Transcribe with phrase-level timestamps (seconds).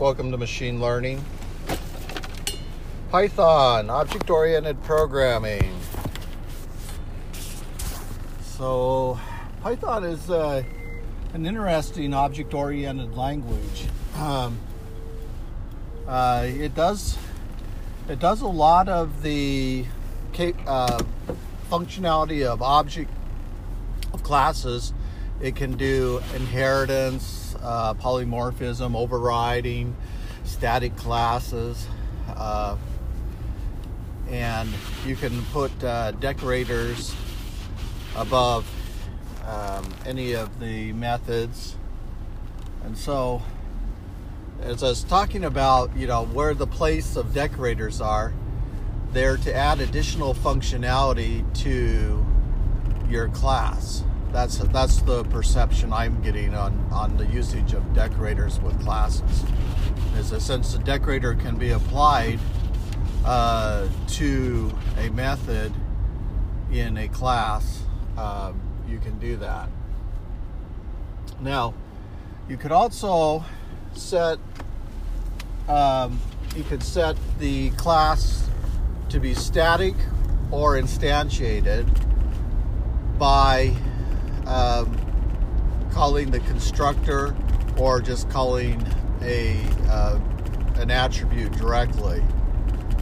[0.00, 1.24] Welcome to Machine Learning.
[3.12, 5.72] Python, object oriented programming.
[8.42, 9.20] So,
[9.62, 10.64] Python is uh,
[11.32, 13.84] an interesting object oriented language.
[14.16, 14.58] Um,
[16.08, 17.16] uh, it does
[18.08, 19.84] it does a lot of the
[20.66, 21.02] uh,
[21.70, 23.12] functionality of object
[24.12, 24.92] of classes.
[25.40, 29.96] It can do inheritance, uh, polymorphism, overriding,
[30.44, 31.86] static classes,
[32.28, 32.76] uh,
[34.28, 34.68] and
[35.06, 37.14] you can put uh, decorators
[38.16, 38.68] above
[39.46, 41.76] um, any of the methods.
[42.84, 43.42] And so,
[44.62, 48.32] as I was talking about, you know, where the place of decorators are,
[49.12, 52.24] they're to add additional functionality to
[53.08, 54.02] your class.
[54.34, 59.44] That's that's the perception I'm getting on on the usage of decorators with classes.
[60.18, 62.40] Is that since the decorator can be applied
[63.24, 65.72] uh, to a method
[66.72, 67.84] in a class.
[68.18, 69.68] Um, you can do that.
[71.40, 71.72] Now,
[72.48, 73.44] you could also
[73.94, 74.40] set
[75.68, 76.18] um,
[76.56, 78.48] you could set the class
[79.10, 79.94] to be static
[80.50, 81.86] or instantiated
[83.16, 83.72] by
[84.46, 84.98] um,
[85.92, 87.34] calling the constructor
[87.76, 88.84] or just calling
[89.22, 90.18] a uh,
[90.76, 92.22] an attribute directly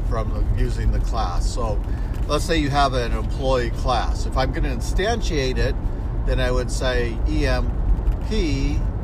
[0.09, 1.49] from using the class.
[1.49, 1.83] So
[2.29, 4.27] let's say you have an employee class.
[4.27, 5.75] If I'm going to instantiate it,
[6.27, 7.73] then I would say emp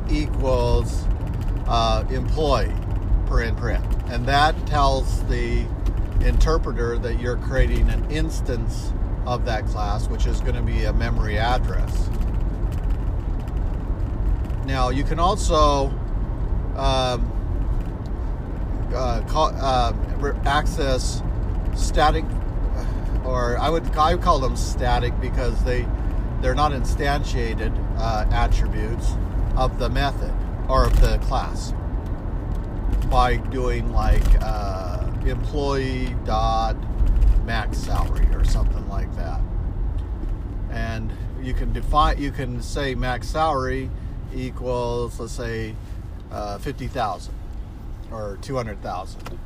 [0.09, 1.03] equals
[1.67, 2.73] uh, employee
[3.25, 5.65] per print, and that tells the
[6.21, 8.91] interpreter that you're creating an instance
[9.25, 12.09] of that class, which is going to be a memory address.
[14.69, 15.87] Now, you can also
[16.77, 17.25] um,
[18.93, 19.93] uh, call, uh,
[20.45, 21.23] access
[21.75, 22.23] static,
[23.25, 25.87] or I would I would call them static because they
[26.41, 29.11] they're not instantiated uh, attributes
[29.57, 30.31] of the method
[30.69, 31.73] or of the class
[33.09, 36.77] by doing like uh, employee dot
[37.43, 39.41] max salary or something like that.
[40.69, 43.89] And you can define, you can say max salary
[44.33, 45.75] equals, let's say,
[46.31, 47.33] uh, 50,000
[48.11, 49.39] or 200,000.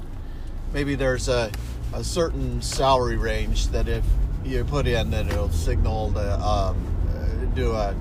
[0.73, 1.51] Maybe there's a,
[1.93, 4.03] a certain salary range that if
[4.43, 7.95] you put in, that it'll signal to um, do a,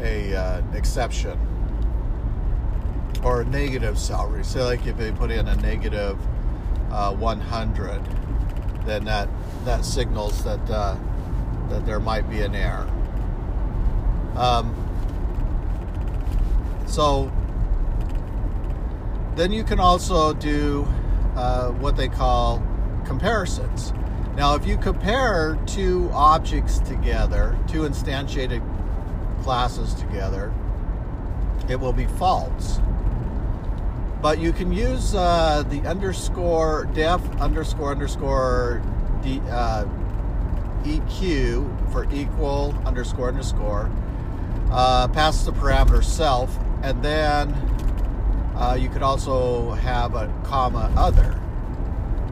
[0.00, 1.38] a uh, exception
[3.24, 4.44] or a negative salary.
[4.44, 6.18] So, like if they put in a negative
[6.90, 8.00] uh, 100,
[8.84, 9.28] then that
[9.64, 10.96] that signals that uh,
[11.70, 12.88] that there might be an error.
[14.36, 14.85] Um,
[16.86, 17.30] so
[19.34, 20.86] then you can also do
[21.36, 22.62] uh, what they call
[23.04, 23.92] comparisons.
[24.36, 28.62] Now, if you compare two objects together, two instantiated
[29.42, 30.52] classes together,
[31.68, 32.80] it will be false.
[34.20, 38.82] But you can use uh, the underscore def underscore underscore
[39.22, 39.84] D, uh,
[40.82, 43.90] EQ for equal underscore underscore.
[44.70, 47.52] Uh, pass the parameter self, and then
[48.56, 51.40] uh, you could also have a comma other.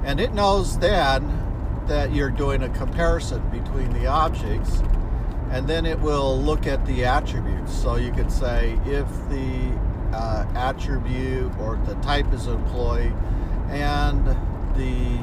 [0.05, 1.41] And it knows then
[1.87, 4.83] that you're doing a comparison between the objects,
[5.51, 7.73] and then it will look at the attributes.
[7.73, 9.79] So you could say if the
[10.13, 13.13] uh, attribute or the type is employee
[13.69, 14.25] and
[14.77, 15.19] the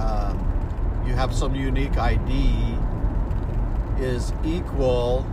[0.00, 2.76] um, you have some unique ID
[3.98, 5.26] is equal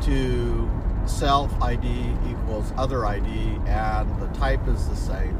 [0.00, 0.70] to
[1.06, 3.28] self ID equals other ID
[3.66, 5.38] and the type is the same,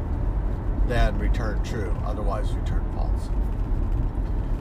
[0.86, 1.96] then return true.
[2.04, 3.30] Otherwise, return false.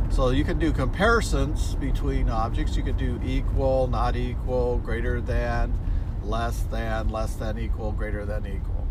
[0.09, 2.75] So you can do comparisons between objects.
[2.75, 5.77] You can do equal, not equal, greater than,
[6.23, 8.87] less than, less than equal, greater than equal.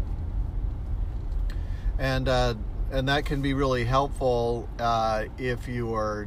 [1.98, 2.54] And uh,
[2.91, 6.27] and that can be really helpful uh, if you are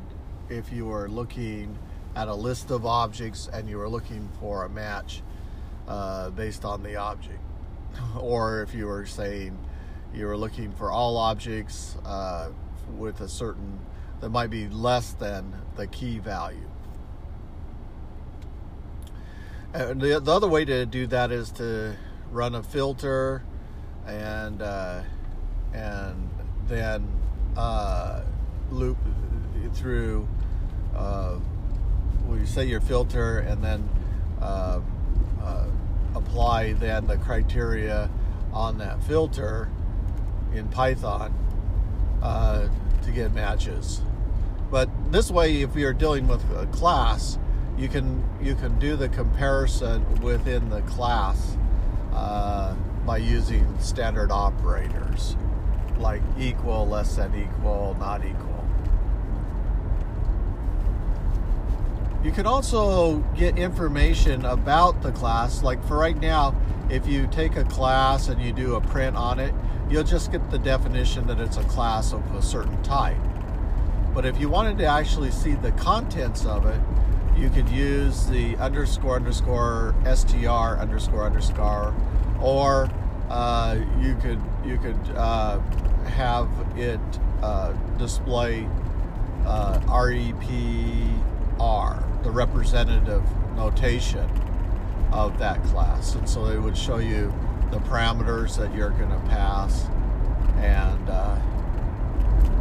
[0.50, 1.78] if you are looking
[2.16, 5.24] at a list of objects and you are looking for a match
[5.88, 7.42] uh, based on the object,
[8.20, 9.58] or if you were saying
[10.14, 12.50] you were looking for all objects uh,
[12.98, 13.80] with a certain
[14.22, 16.70] that might be less than the key value.
[19.74, 21.96] And the, the other way to do that is to
[22.32, 23.44] run a filter
[24.06, 25.02] and uh,
[25.74, 26.30] and
[26.68, 27.08] then
[27.58, 28.22] uh,
[28.72, 28.98] loop
[29.74, 30.28] through
[30.96, 31.40] uh,
[32.26, 33.90] well, you say your filter and then
[34.42, 34.80] uh, uh,
[36.16, 38.10] apply then the criteria
[38.52, 39.70] on that filter
[40.54, 41.34] in Python
[42.22, 42.68] uh,
[43.04, 44.02] to get matches.
[44.72, 47.38] But this way, if you're dealing with a class,
[47.78, 51.58] you can you can do the comparison within the class
[52.14, 52.76] uh,
[53.06, 55.36] by using standard operators
[55.98, 58.53] like equal, less than equal, not equal.
[62.24, 65.62] You can also get information about the class.
[65.62, 66.56] Like for right now,
[66.90, 69.54] if you take a class and you do a print on it,
[69.90, 73.18] you'll just get the definition that it's a class of a certain type.
[74.14, 76.80] But if you wanted to actually see the contents of it,
[77.36, 81.94] you could use the underscore underscore str underscore underscore,
[82.40, 82.90] or
[83.30, 85.60] uh, you could you could uh,
[86.06, 86.48] have
[86.78, 87.00] it
[87.42, 88.68] uh, display
[89.46, 91.12] uh, REPR,
[92.24, 93.24] the representative
[93.56, 94.30] notation
[95.12, 97.34] of that class, and so it would show you
[97.72, 99.86] the parameters that you're going to pass
[100.58, 101.40] and uh,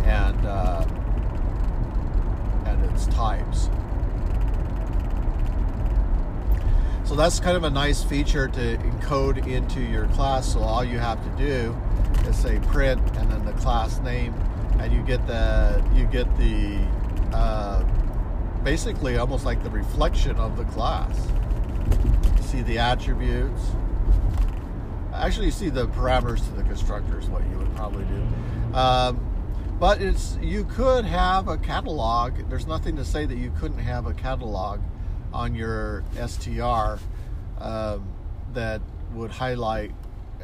[0.04, 0.84] and uh,
[2.66, 3.68] and its types.
[7.04, 10.52] So that's kind of a nice feature to encode into your class.
[10.52, 11.76] So all you have to do
[12.26, 14.34] is say print and then the class name,
[14.78, 16.78] and you get the you get the
[17.34, 17.82] uh,
[18.64, 21.18] basically almost like the reflection of the class.
[22.36, 23.60] You see the attributes.
[25.14, 28.76] Actually, you see the parameters to the constructor is what you would probably do.
[28.76, 29.26] Um,
[29.78, 32.48] but it's you could have a catalog.
[32.48, 34.80] There's nothing to say that you couldn't have a catalog
[35.32, 36.98] on your STR
[37.58, 38.06] um,
[38.52, 38.80] that
[39.12, 39.92] would highlight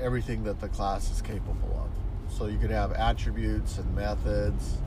[0.01, 2.35] everything that the class is capable of.
[2.35, 4.79] So you could have attributes and methods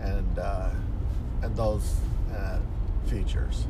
[0.00, 0.70] and uh,
[1.42, 1.96] and those
[2.34, 2.58] uh,
[3.06, 3.66] features.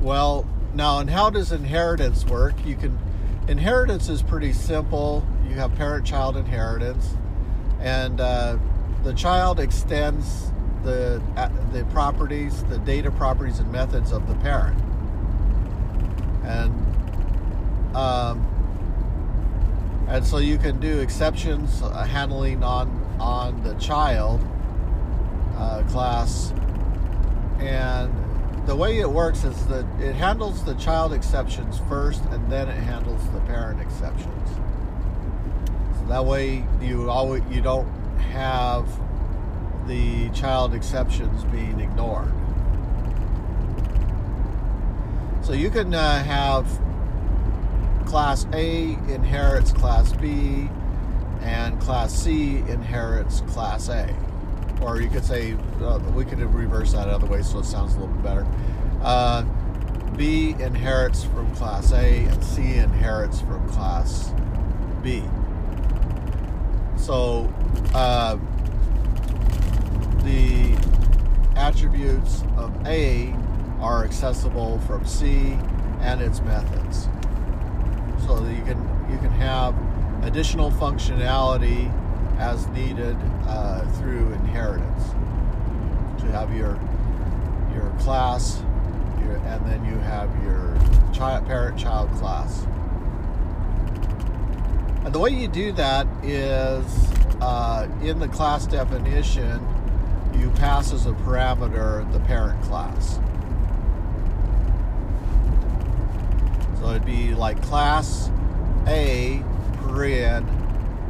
[0.00, 2.54] Well, now, and how does inheritance work?
[2.64, 2.98] You can
[3.46, 5.24] inheritance is pretty simple.
[5.48, 7.14] You have parent-child inheritance,
[7.80, 8.56] and uh,
[9.04, 10.50] the child extends
[10.82, 14.80] the uh, the properties, the data properties and methods of the parent,
[16.44, 16.72] and
[17.94, 18.46] um,
[20.08, 24.44] and so you can do exceptions uh, handling on on the child
[25.56, 26.52] uh, class,
[27.60, 28.12] and
[28.66, 32.80] the way it works is that it handles the child exceptions first, and then it
[32.80, 34.48] handles the parent exceptions.
[35.98, 37.88] So that way you always you don't
[38.18, 38.86] have
[39.86, 42.32] the child exceptions being ignored.
[45.42, 46.66] So you can uh, have
[48.12, 50.68] class A inherits class B
[51.40, 54.14] and class C inherits class A.
[54.82, 58.00] Or you could say, uh, we could reverse that other way so it sounds a
[58.00, 58.46] little bit better.
[59.00, 59.44] Uh,
[60.14, 64.34] B inherits from class A and C inherits from class
[65.02, 65.22] B.
[66.98, 67.50] So,
[67.94, 68.36] uh,
[70.18, 70.76] the
[71.56, 73.34] attributes of A
[73.80, 75.56] are accessible from C
[76.02, 77.08] and its methods.
[78.26, 78.78] So that you can
[79.10, 79.74] you can have
[80.24, 81.90] additional functionality
[82.38, 83.16] as needed
[83.46, 85.10] uh, through inheritance.
[86.20, 86.78] To have your
[87.74, 88.62] your class,
[89.20, 90.76] your, and then you have your
[91.12, 92.64] child, parent-child class.
[95.04, 96.84] And the way you do that is
[97.40, 99.66] uh, in the class definition
[100.34, 103.18] you pass as a parameter the parent class.
[107.02, 108.30] It'd be like class
[108.86, 109.42] A
[109.78, 110.46] paren,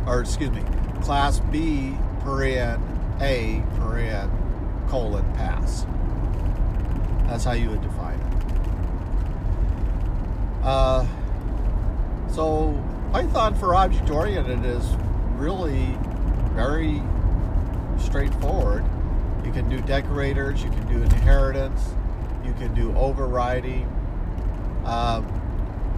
[0.06, 0.62] or excuse me,
[1.02, 2.80] class B paren
[3.20, 4.30] A paren
[4.88, 5.86] colon pass.
[7.26, 8.26] That's how you would define it.
[10.64, 11.06] Uh,
[12.30, 12.82] so
[13.12, 14.94] Python for object oriented is
[15.36, 15.98] really
[16.54, 17.02] very
[17.98, 18.84] straightforward.
[19.44, 21.94] You can do decorators, you can do inheritance,
[22.44, 23.86] you can do overriding.
[24.84, 25.31] Um,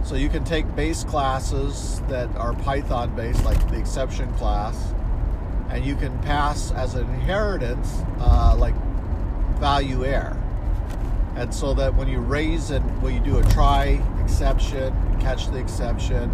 [0.05, 4.93] so you can take base classes that are Python based, like the exception class,
[5.69, 8.75] and you can pass as an inheritance, uh, like
[9.59, 10.39] ValueError.
[11.35, 15.57] And so that when you raise and when you do a try exception, catch the
[15.57, 16.29] exception,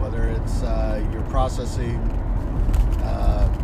[0.00, 1.96] whether it's uh, you're processing
[3.02, 3.58] uh,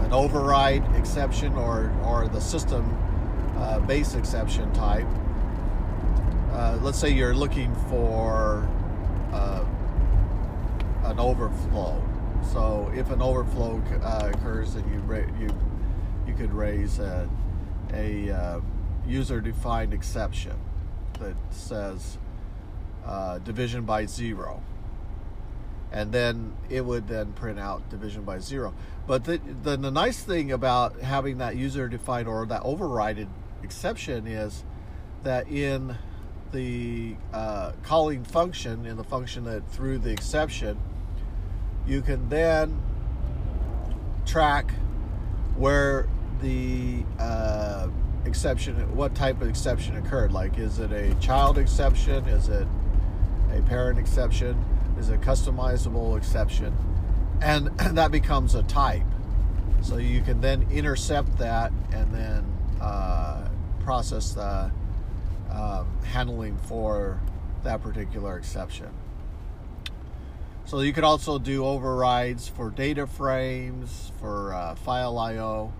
[0.00, 2.96] an override exception or, or the system
[3.58, 5.06] uh, base exception type.
[6.58, 8.68] Uh, let's say you're looking for
[9.32, 9.64] uh,
[11.04, 12.02] an overflow.
[12.52, 15.48] So if an overflow uh, occurs, then you ra- you
[16.26, 17.30] you could raise a,
[17.92, 18.60] a uh,
[19.06, 20.58] user-defined exception
[21.20, 22.18] that says
[23.06, 24.60] uh, division by zero.
[25.92, 28.74] And then it would then print out division by zero.
[29.06, 33.28] But the, the, the nice thing about having that user defined or that overridden
[33.62, 34.64] exception is
[35.22, 35.96] that in
[36.52, 40.78] the uh, calling function, in the function that threw the exception,
[41.86, 42.80] you can then
[44.26, 44.70] track
[45.56, 46.08] where
[46.40, 47.88] the uh,
[48.24, 50.32] exception, what type of exception occurred.
[50.32, 52.26] Like, is it a child exception?
[52.28, 52.66] Is it
[53.52, 54.62] a parent exception?
[54.98, 56.76] Is it a customizable exception?
[57.40, 59.02] And, that becomes a type.
[59.80, 62.44] So you can then intercept that and then
[62.80, 63.48] uh,
[63.80, 64.70] process the
[65.50, 67.20] um, handling for
[67.64, 68.88] that particular exception.
[70.64, 75.72] So you could also do overrides for data frames, for uh, file I/O,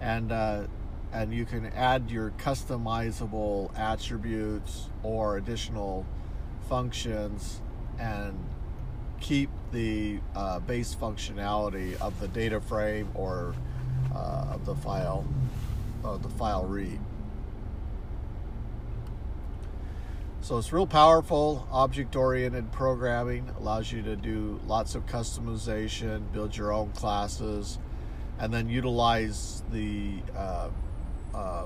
[0.00, 0.68] and uh,
[1.12, 6.06] and you can add your customizable attributes or additional
[6.68, 7.60] functions
[7.98, 8.38] and
[9.20, 13.54] keep the uh, base functionality of the data frame or
[14.14, 15.26] uh, of the file
[16.04, 17.00] of the file read.
[20.48, 21.68] So it's real powerful.
[21.70, 27.78] Object oriented programming allows you to do lots of customization, build your own classes,
[28.38, 30.70] and then utilize the uh,
[31.34, 31.64] uh,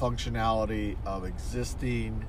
[0.00, 2.24] functionality of existing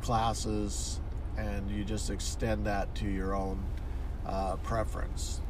[0.00, 0.98] classes
[1.36, 3.62] and you just extend that to your own
[4.24, 5.42] uh, preference.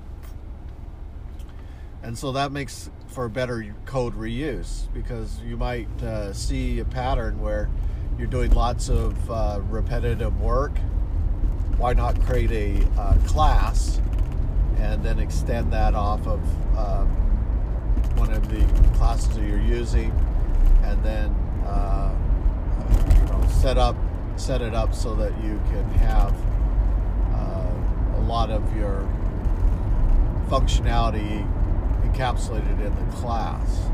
[2.03, 7.41] And so that makes for better code reuse because you might uh, see a pattern
[7.41, 7.71] where
[8.19, 10.79] you're doing lots of uh, repetitive work,
[11.77, 14.01] why not create a uh, class
[14.79, 16.41] and then extend that off of
[16.79, 17.09] um,
[18.17, 20.11] one of the classes that you're using,
[20.83, 21.31] and then
[21.67, 22.15] uh,
[23.15, 23.97] you know set up
[24.37, 26.35] set it up so that you can have
[27.33, 29.09] uh, a lot of your
[30.49, 31.45] functionality
[32.05, 33.89] encapsulated in the class.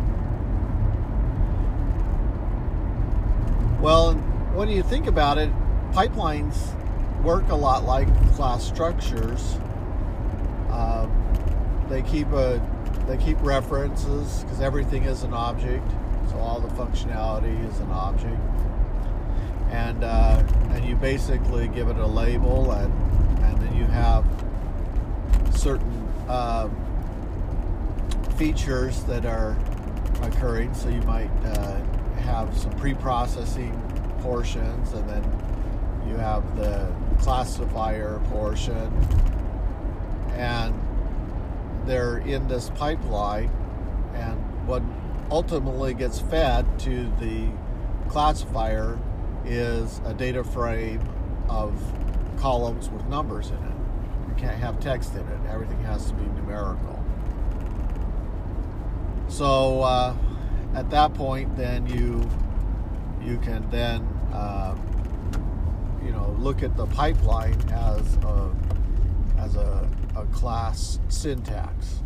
[3.83, 4.15] Well,
[4.55, 5.51] when you think about it,
[5.91, 6.73] pipelines
[7.25, 9.59] work a lot like class structures.
[10.71, 11.09] Uh,
[11.89, 12.63] they keep a
[13.09, 15.85] they keep references because everything is an object,
[16.31, 18.41] so all the functionality is an object,
[19.73, 22.93] and uh, and you basically give it a label, and
[23.43, 24.25] and then you have
[25.57, 26.69] certain uh,
[28.37, 29.57] features that are
[30.23, 30.73] occurring.
[30.73, 31.81] So you might uh,
[32.23, 33.73] have some pre-processing
[34.21, 35.23] portions, and then
[36.09, 38.91] you have the classifier portion,
[40.35, 40.75] and
[41.87, 43.51] they're in this pipeline,
[44.15, 44.83] and what
[45.31, 47.49] ultimately gets fed to the
[48.09, 48.99] classifier
[49.45, 51.01] is a data frame
[51.49, 51.73] of
[52.39, 53.75] columns with numbers in it.
[54.29, 55.41] You can't have text in it.
[55.51, 57.03] Everything has to be numerical.
[59.29, 60.15] So uh,
[60.75, 62.29] at that point, then you
[63.23, 64.03] you can then
[64.33, 64.77] uh,
[66.05, 68.55] you know look at the pipeline as a
[69.39, 72.01] as a, a class syntax,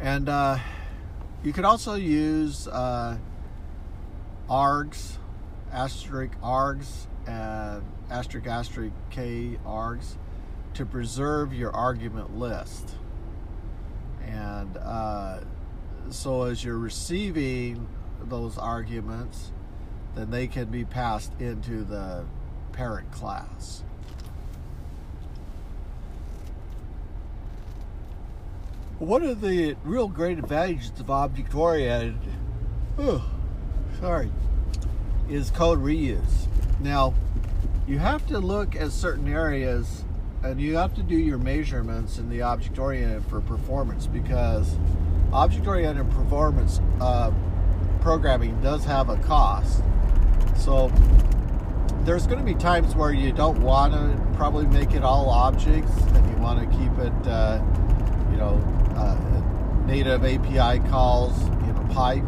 [0.00, 0.58] and uh,
[1.42, 3.16] you could also use uh,
[4.50, 5.18] args,
[5.72, 10.16] asterisk args, and asterisk asterisk k args
[10.74, 12.96] to preserve your argument list
[14.26, 15.40] and uh,
[16.14, 17.88] so as you're receiving
[18.28, 19.50] those arguments,
[20.14, 22.24] then they can be passed into the
[22.72, 23.82] parent class.
[28.98, 32.16] One of the real great advantages of object oriented,
[32.98, 33.28] oh,
[34.00, 34.30] sorry,
[35.28, 36.46] is code reuse.
[36.80, 37.12] Now,
[37.88, 40.04] you have to look at certain areas
[40.44, 44.76] and you have to do your measurements in the object oriented for performance because
[45.34, 47.32] object oriented performance uh,
[48.00, 49.82] programming does have a cost.
[50.56, 50.90] So
[52.04, 55.90] there's going to be times where you don't want to probably make it all objects
[55.90, 57.60] and you want to keep it, uh,
[58.30, 58.62] you know,
[58.96, 62.24] uh, native API calls in a pipe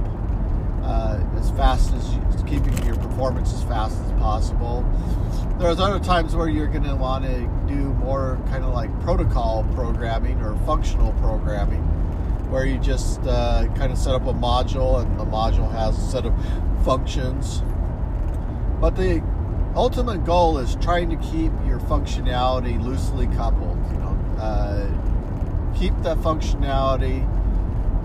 [0.83, 4.85] uh, as fast as you, keeping your performance as fast as possible.
[5.59, 9.65] There's other times where you're going to want to do more kind of like protocol
[9.75, 11.83] programming or functional programming,
[12.50, 16.11] where you just uh, kind of set up a module and the module has a
[16.11, 16.35] set of
[16.85, 17.62] functions.
[18.81, 19.23] But the
[19.75, 23.79] ultimate goal is trying to keep your functionality loosely coupled.
[23.91, 27.26] You know, uh, keep that functionality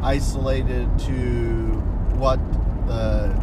[0.04, 1.16] isolated to
[2.18, 2.40] what
[2.88, 3.34] the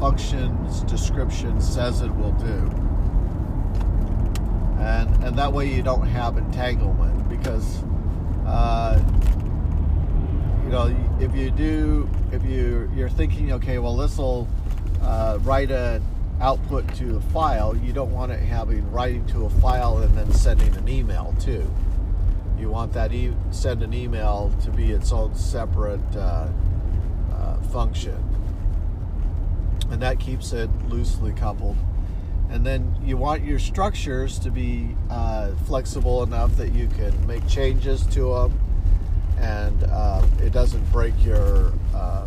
[0.00, 2.70] function's description says it will do.
[4.80, 7.82] And, and that way you don't have entanglement because
[8.46, 9.02] uh,
[10.64, 14.48] you know if you do if you you're thinking okay well this will
[15.02, 16.02] uh, write an
[16.40, 20.32] output to a file you don't want it having writing to a file and then
[20.32, 21.70] sending an email too.
[22.58, 26.48] You want that e- send an email to be its own separate uh,
[27.32, 28.16] uh, function.
[29.90, 31.76] And that keeps it loosely coupled.
[32.50, 37.46] And then you want your structures to be uh, flexible enough that you can make
[37.48, 38.60] changes to them
[39.44, 42.26] and uh, it doesn't break your uh,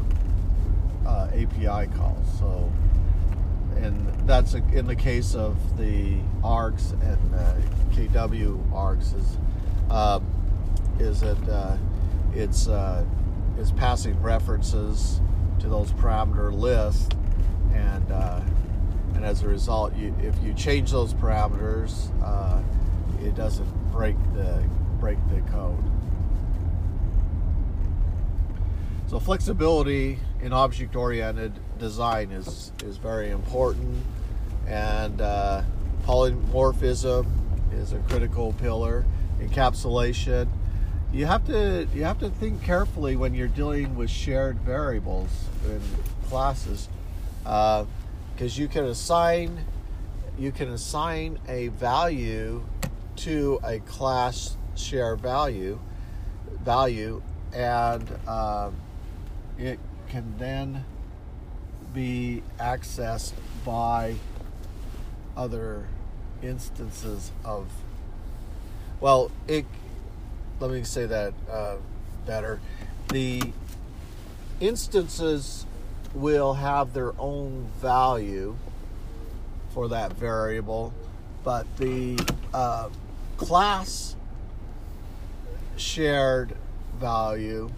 [1.06, 2.28] uh API calls.
[2.38, 2.72] So,
[3.78, 7.56] and that's a, in the case of the args and uh,
[7.92, 9.38] KW args is
[9.90, 10.26] um,
[11.00, 11.78] is that uh,
[12.34, 12.68] it's
[13.58, 15.20] is passing references
[15.60, 17.10] to those parameter lists
[17.74, 18.12] and
[19.16, 22.62] and as a result, you, if you change those parameters, uh,
[23.26, 24.64] it doesn't break the
[25.00, 25.84] break the code.
[29.08, 34.04] So flexibility in object-oriented design is is very important,
[34.68, 35.62] and uh,
[36.04, 37.26] polymorphism
[37.74, 39.06] is a critical pillar.
[39.40, 40.50] Encapsulation.
[41.14, 45.30] You have to you have to think carefully when you're dealing with shared variables
[45.66, 45.82] in
[46.28, 46.90] classes.
[47.46, 47.86] Uh,
[48.34, 49.66] because you can assign
[50.38, 52.62] you can assign a value
[53.16, 55.80] to a class share value
[56.62, 57.22] value
[57.54, 58.76] and um,
[59.58, 60.86] it can then
[61.94, 63.34] be accessed
[63.66, 64.16] by
[65.36, 65.88] other
[66.42, 67.68] instances of
[69.00, 69.66] well it
[70.60, 71.76] let me say that uh,
[72.26, 72.60] better.
[73.10, 73.42] The
[74.60, 75.66] instances
[76.14, 78.56] will have their own value
[79.70, 80.94] for that variable,
[81.44, 82.20] but the
[82.54, 82.90] uh,
[83.38, 84.16] class
[85.76, 86.56] shared
[87.00, 87.72] value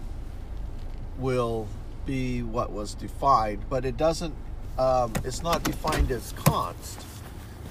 [1.20, 1.68] will
[2.06, 4.34] be what was defined, but it doesn't,
[4.78, 7.04] um, it's not defined as const.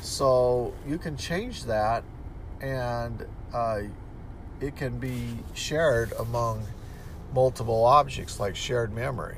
[0.02, 2.04] So you can change that
[2.62, 3.82] and uh,
[4.62, 6.66] it can be shared among
[7.34, 9.38] multiple objects like shared memory.